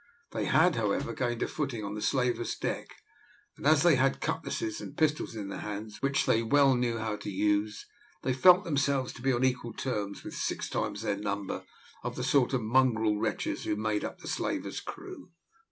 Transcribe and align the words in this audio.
They 0.31 0.45
had, 0.45 0.77
however, 0.77 1.13
gained 1.13 1.43
a 1.43 1.47
footing 1.47 1.83
on 1.83 1.93
the 1.93 2.01
slaver's 2.01 2.55
deck, 2.55 2.87
and 3.55 3.67
as 3.67 3.83
they 3.83 3.97
had 3.97 4.19
cutlasses 4.19 4.81
and 4.81 4.97
pistols 4.97 5.35
in 5.35 5.49
their 5.49 5.59
hands, 5.59 5.97
which 6.01 6.25
they 6.25 6.41
well 6.41 6.73
knew 6.73 6.97
how 6.97 7.17
to 7.17 7.29
use, 7.29 7.85
they 8.23 8.33
felt 8.33 8.63
themselves 8.63 9.13
to 9.13 9.21
be 9.21 9.31
on 9.31 9.43
equal 9.43 9.73
terms 9.73 10.23
with 10.23 10.33
six 10.33 10.71
times 10.71 11.03
their 11.03 11.17
number 11.17 11.65
of 12.03 12.15
the 12.15 12.23
sort 12.23 12.51
of 12.51 12.63
mongrel 12.63 13.19
wretches 13.19 13.65
who 13.65 13.75
made 13.75 14.03
up 14.03 14.17
the 14.21 14.27
slaver's 14.27 14.79
crew. 14.79 15.29